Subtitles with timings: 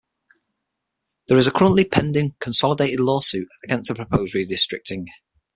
[1.27, 5.05] There is a currently pending consolidated lawsuit against the proposed redistricting.